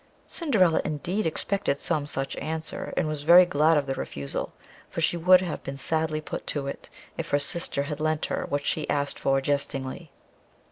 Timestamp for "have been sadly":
5.41-6.19